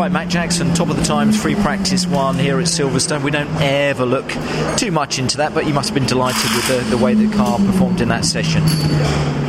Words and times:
Right, 0.00 0.10
Mat 0.10 0.28
Jackson, 0.28 0.72
top 0.72 0.88
of 0.88 0.96
the 0.96 1.02
times, 1.02 1.38
free 1.38 1.54
practice 1.54 2.06
one 2.06 2.38
here 2.38 2.58
at 2.58 2.64
Silverstone. 2.64 3.22
We 3.22 3.30
don't 3.30 3.54
ever 3.60 4.06
look 4.06 4.26
too 4.78 4.90
much 4.90 5.18
into 5.18 5.36
that, 5.36 5.52
but 5.52 5.66
you 5.66 5.74
must 5.74 5.90
have 5.90 5.94
been 5.94 6.06
delighted 6.06 6.50
with 6.52 6.68
the, 6.68 6.96
the 6.96 6.96
way 6.96 7.12
the 7.12 7.30
car 7.36 7.58
performed 7.58 8.00
in 8.00 8.08
that 8.08 8.24
session. 8.24 8.62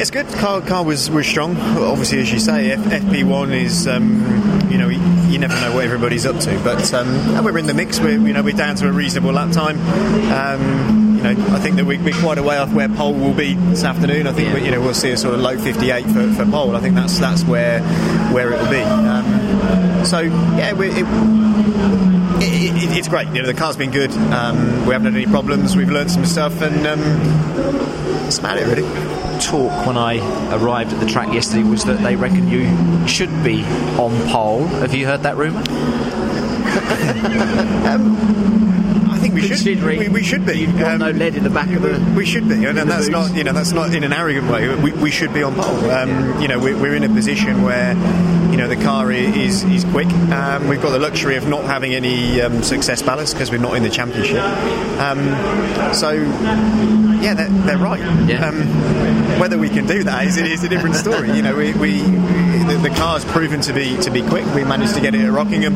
It's 0.00 0.10
good. 0.10 0.26
Car, 0.28 0.62
car 0.62 0.86
was, 0.86 1.10
was 1.10 1.26
strong. 1.26 1.54
Obviously, 1.58 2.20
as 2.20 2.32
you 2.32 2.38
say, 2.38 2.70
F- 2.70 2.80
FP1 2.80 3.52
is, 3.52 3.86
um, 3.86 4.70
you 4.70 4.78
know, 4.78 4.88
you 4.88 5.38
never 5.38 5.54
know 5.60 5.74
what 5.74 5.84
everybody's 5.84 6.24
up 6.24 6.38
to. 6.38 6.58
But 6.64 6.94
um, 6.94 7.44
we're 7.44 7.58
in 7.58 7.66
the 7.66 7.74
mix. 7.74 8.00
We're, 8.00 8.12
you 8.12 8.32
know, 8.32 8.42
we're 8.42 8.56
down 8.56 8.76
to 8.76 8.88
a 8.88 8.92
reasonable 8.92 9.34
lap 9.34 9.52
time. 9.52 9.78
Um, 10.32 11.08
you 11.18 11.24
know, 11.24 11.30
I 11.30 11.58
think 11.58 11.76
that 11.76 11.84
we, 11.84 11.98
are 11.98 12.20
quite 12.20 12.38
a 12.38 12.42
way 12.42 12.56
off 12.56 12.72
where 12.72 12.88
pole 12.88 13.12
will 13.12 13.34
be 13.34 13.54
this 13.54 13.84
afternoon. 13.84 14.26
I 14.26 14.32
think, 14.32 14.48
yeah. 14.48 14.54
we, 14.54 14.64
you 14.64 14.70
know, 14.70 14.80
we'll 14.80 14.94
see 14.94 15.10
a 15.10 15.16
sort 15.16 15.34
of 15.34 15.40
low 15.40 15.58
58 15.58 16.06
for, 16.06 16.32
for 16.32 16.50
pole. 16.50 16.76
I 16.76 16.80
think 16.80 16.94
that's 16.94 17.18
that's 17.18 17.44
where 17.44 17.82
where 18.32 18.52
it 18.52 18.62
will 18.62 18.70
be. 18.70 18.82
Um, 18.82 19.17
so 20.08 20.20
yeah, 20.20 20.74
it, 20.74 20.80
it, 20.80 21.04
it, 22.40 22.96
it's 22.96 23.08
great. 23.08 23.28
You 23.28 23.42
know, 23.42 23.46
the 23.46 23.52
car's 23.52 23.76
been 23.76 23.90
good. 23.90 24.10
Um, 24.10 24.86
we 24.86 24.94
haven't 24.94 25.12
had 25.12 25.22
any 25.22 25.26
problems. 25.26 25.76
We've 25.76 25.90
learned 25.90 26.10
some 26.10 26.24
stuff, 26.24 26.62
and 26.62 26.86
um, 26.86 27.00
that's 28.22 28.38
about 28.38 28.56
it, 28.56 28.66
really. 28.66 28.88
Talk 29.38 29.86
when 29.86 29.98
I 29.98 30.16
arrived 30.54 30.94
at 30.94 31.00
the 31.00 31.06
track 31.06 31.34
yesterday 31.34 31.62
was 31.62 31.84
that 31.84 32.02
they 32.02 32.16
reckon 32.16 32.48
you 32.48 33.06
should 33.06 33.28
be 33.44 33.64
on 33.98 34.30
pole. 34.30 34.66
Have 34.66 34.94
you 34.94 35.04
heard 35.04 35.24
that 35.24 35.36
rumour? 35.36 35.60
um, 37.88 38.77
we 39.40 39.56
should. 39.56 39.82
We, 39.82 40.08
we, 40.08 40.22
should 40.22 40.46
be. 40.46 40.66
Um, 40.66 40.98
no 40.98 41.10
lead 41.10 41.34
in 41.34 41.44
the 41.44 41.50
back 41.50 41.70
of 41.70 41.82
the. 41.82 42.14
We 42.16 42.26
should 42.26 42.48
be, 42.48 42.64
and, 42.64 42.78
that's 42.78 43.08
not. 43.08 43.34
You 43.34 43.44
know, 43.44 43.52
that's 43.52 43.72
not 43.72 43.94
in 43.94 44.04
an 44.04 44.12
arrogant 44.12 44.50
way. 44.50 44.74
We, 44.74 44.92
we 44.92 45.10
should 45.10 45.32
be 45.32 45.42
on 45.42 45.54
pole. 45.54 45.90
Um, 45.90 46.08
yeah. 46.08 46.40
You 46.40 46.48
know, 46.48 46.58
we're, 46.58 46.76
we're 46.76 46.94
in 46.94 47.04
a 47.04 47.08
position 47.08 47.62
where 47.62 47.94
you 48.50 48.56
know 48.56 48.68
the 48.68 48.82
car 48.82 49.10
is 49.12 49.64
is 49.64 49.84
quick. 49.84 50.08
Um, 50.08 50.68
we've 50.68 50.82
got 50.82 50.90
the 50.90 50.98
luxury 50.98 51.36
of 51.36 51.46
not 51.46 51.64
having 51.64 51.94
any 51.94 52.40
um, 52.40 52.62
success 52.62 53.02
ballast 53.02 53.34
because 53.34 53.50
we're 53.50 53.58
not 53.58 53.76
in 53.76 53.82
the 53.82 53.90
championship. 53.90 54.42
Um, 54.98 55.94
so 55.94 56.12
yeah, 57.20 57.34
they're, 57.34 57.48
they're 57.48 57.78
right. 57.78 58.00
Yeah. 58.28 58.46
Um, 58.46 59.38
whether 59.38 59.58
we 59.58 59.68
can 59.68 59.86
do 59.86 60.04
that 60.04 60.26
is, 60.26 60.36
is 60.36 60.64
a 60.64 60.68
different 60.68 60.96
story. 60.96 61.30
you 61.32 61.42
know, 61.42 61.54
we, 61.54 61.72
we 61.74 62.00
the, 62.00 62.78
the, 62.82 62.90
car's 62.90 63.24
proven 63.24 63.60
to 63.62 63.72
be 63.72 63.96
to 63.98 64.10
be 64.10 64.22
quick. 64.22 64.44
We 64.54 64.64
managed 64.64 64.94
to 64.94 65.00
get 65.00 65.14
it 65.14 65.24
at 65.24 65.32
Rockingham, 65.32 65.74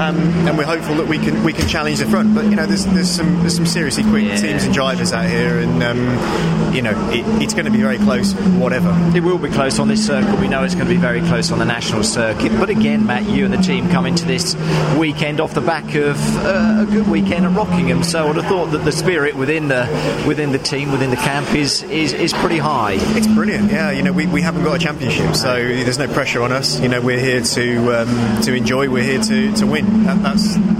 um, 0.00 0.18
and 0.46 0.58
we're 0.58 0.64
hopeful 0.64 0.96
that 0.96 1.06
we 1.06 1.18
can 1.18 1.42
we 1.44 1.52
can 1.52 1.68
challenge 1.68 1.98
the 1.98 2.06
front. 2.06 2.34
But 2.34 2.46
you 2.46 2.56
know, 2.56 2.66
there's 2.66 2.84
there's 2.96 3.10
some 3.10 3.40
there's 3.40 3.54
some 3.54 3.66
seriously 3.66 4.02
quick 4.04 4.24
yeah. 4.24 4.36
teams 4.36 4.64
and 4.64 4.74
drivers 4.74 5.12
out 5.12 5.28
here, 5.28 5.58
and 5.58 5.82
um, 5.82 6.74
you 6.74 6.82
know, 6.82 6.92
it, 7.10 7.24
it's 7.42 7.54
going 7.54 7.66
to 7.66 7.70
be 7.70 7.80
very 7.80 7.98
close, 7.98 8.32
whatever. 8.32 8.90
It 9.14 9.22
will 9.22 9.38
be 9.38 9.50
close 9.50 9.78
on 9.78 9.88
this 9.88 10.06
circuit. 10.06 10.40
We 10.40 10.48
know 10.48 10.64
it's 10.64 10.74
going 10.74 10.86
to 10.86 10.92
be 10.92 11.00
very 11.00 11.20
close 11.20 11.52
on 11.52 11.58
the 11.58 11.64
national 11.64 12.02
circuit. 12.04 12.52
But 12.58 12.70
again, 12.70 13.06
Mat, 13.06 13.28
you 13.28 13.44
and 13.44 13.52
the 13.52 13.58
team 13.58 13.88
come 13.90 14.06
into 14.06 14.24
this 14.24 14.56
weekend 14.98 15.40
off 15.40 15.54
the 15.54 15.60
back 15.60 15.94
of 15.94 16.16
uh, 16.38 16.86
a 16.86 16.90
good 16.90 17.08
weekend 17.08 17.44
at 17.44 17.56
Rockingham. 17.56 18.02
So 18.02 18.28
I'd 18.28 18.36
have 18.36 18.46
thought 18.46 18.66
that 18.72 18.84
the 18.84 18.92
spirit 18.92 19.36
within 19.36 19.68
the 19.68 19.86
within 20.26 20.52
the 20.52 20.58
team 20.58 20.90
within 20.90 21.10
the 21.10 21.16
camp 21.16 21.54
is 21.54 21.82
is, 21.84 22.12
is 22.14 22.32
pretty 22.32 22.58
high. 22.58 22.96
It's 22.98 23.26
brilliant. 23.26 23.70
Yeah, 23.70 23.90
you 23.90 24.02
know, 24.02 24.12
we, 24.12 24.26
we 24.26 24.40
haven't 24.40 24.64
got 24.64 24.76
a 24.76 24.78
championship, 24.78 25.34
so 25.34 25.54
there's 25.54 25.98
no 25.98 26.08
pressure 26.08 26.42
on 26.42 26.52
us. 26.52 26.80
You 26.80 26.88
know, 26.88 27.00
we're 27.00 27.20
here 27.20 27.42
to 27.42 28.00
um, 28.00 28.42
to 28.42 28.54
enjoy. 28.54 28.88
We're 28.88 29.04
here 29.04 29.20
to, 29.20 29.52
to 29.56 29.66
win. 29.66 30.04
That, 30.04 30.22
that's 30.22 30.54
that, 30.54 30.75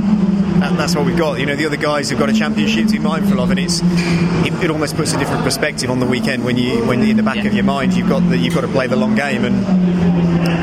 that's 0.86 0.94
what 0.94 1.04
we've 1.04 1.18
got. 1.18 1.40
You 1.40 1.46
know, 1.46 1.56
the 1.56 1.66
other 1.66 1.76
guys 1.76 2.10
have 2.10 2.18
got 2.20 2.30
a 2.30 2.32
championship 2.32 2.86
to 2.86 2.92
be 2.92 2.98
mindful 3.00 3.40
of, 3.40 3.50
and 3.50 3.58
it's 3.58 3.80
it, 3.82 4.52
it 4.62 4.70
almost 4.70 4.94
puts 4.94 5.12
a 5.14 5.18
different 5.18 5.42
perspective 5.42 5.90
on 5.90 5.98
the 5.98 6.06
weekend 6.06 6.44
when 6.44 6.56
you 6.56 6.84
when 6.86 7.02
in 7.02 7.16
the 7.16 7.24
back 7.24 7.38
yeah. 7.38 7.46
of 7.46 7.54
your 7.54 7.64
mind 7.64 7.92
you've 7.94 8.08
got 8.08 8.20
that 8.30 8.38
you've 8.38 8.54
got 8.54 8.60
to 8.60 8.68
play 8.68 8.86
the 8.86 8.94
long 8.94 9.16
game 9.16 9.44
and 9.44 9.56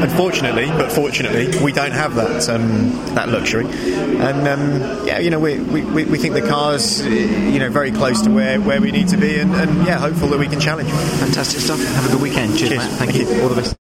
unfortunately, 0.02 0.68
but 0.68 0.92
fortunately, 0.92 1.62
we 1.62 1.72
don't 1.72 1.92
have 1.92 2.16
that 2.16 2.48
um, 2.50 2.92
that 3.16 3.28
luxury. 3.28 3.66
And 3.66 4.48
um, 4.48 5.06
yeah, 5.08 5.20
you 5.20 5.30
know, 5.30 5.40
we, 5.40 5.60
we, 5.60 6.06
we 6.06 6.18
think 6.18 6.36
the 6.36 6.48
car's 6.48 7.06
you 7.06 7.60
know 7.60 7.70
very 7.70 7.92
close 7.92 8.22
to 8.22 8.30
where, 8.30 8.62
where 8.62 8.80
we 8.80 8.92
need 8.92 9.10
to 9.10 9.18
be, 9.18 9.40
and, 9.40 9.54
and 9.56 9.86
yeah, 9.86 10.00
hopeful 10.00 10.30
that 10.30 10.40
we 10.40 10.48
can 10.48 10.60
challenge. 10.60 10.90
Fantastic 10.90 11.60
stuff. 11.60 11.80
Have 11.84 12.06
a 12.08 12.14
good 12.14 12.22
weekend. 12.22 12.58
Cheers, 12.58 12.70
Cheers. 12.70 12.86
Thank, 12.86 13.12
Thank 13.12 13.30
you. 13.30 13.36
you. 13.36 13.42
All 13.42 13.50
the 13.50 13.56
best. 13.56 13.72